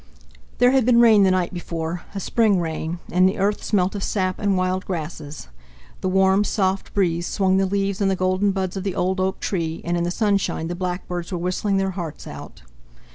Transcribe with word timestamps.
There 0.57 0.71
had 0.71 0.83
been 0.83 0.99
rain 0.99 1.21
the 1.21 1.29
night 1.29 1.53
before—a 1.53 2.19
spring 2.19 2.59
rain, 2.59 2.97
and 3.11 3.29
the 3.29 3.37
earth 3.37 3.61
smelt 3.63 3.93
of 3.93 4.03
sap 4.03 4.39
and 4.39 4.57
wild 4.57 4.83
grasses. 4.87 5.47
The 5.99 6.09
warm, 6.09 6.43
soft 6.43 6.95
breeze 6.95 7.27
swung 7.27 7.57
the 7.57 7.67
leaves 7.67 8.01
and 8.01 8.09
the 8.09 8.15
golden 8.15 8.49
buds 8.51 8.75
of 8.75 8.83
the 8.83 8.95
old 8.95 9.19
oak 9.19 9.39
tree, 9.39 9.79
and 9.85 9.95
in 9.95 10.03
the 10.03 10.09
sunshine 10.09 10.69
the 10.69 10.75
blackbirds 10.75 11.31
were 11.31 11.37
whistling 11.37 11.77
their 11.77 11.91
hearts 11.91 12.25
out. 12.25 12.63